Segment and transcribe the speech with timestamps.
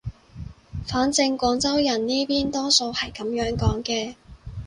[0.87, 4.15] 反正廣州人呢邊多數係噉樣講嘅